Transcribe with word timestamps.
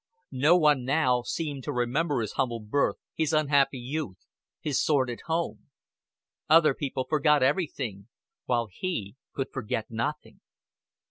No 0.33 0.57
one 0.57 0.83
now 0.83 1.21
seemed 1.21 1.63
to 1.65 1.71
remember 1.71 2.21
his 2.21 2.31
humble 2.31 2.59
birth, 2.59 2.95
his 3.13 3.33
unhappy 3.33 3.77
youth, 3.77 4.17
his 4.59 4.83
sordid 4.83 5.21
home. 5.27 5.67
Other 6.49 6.73
people 6.73 7.05
forgot 7.07 7.43
everything; 7.43 8.07
while 8.45 8.67
he 8.71 9.15
could 9.31 9.51
forget 9.53 9.91
nothing. 9.91 10.39